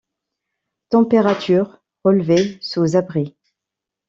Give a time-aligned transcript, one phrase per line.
[0.89, 3.35] Températures relevées sous abri.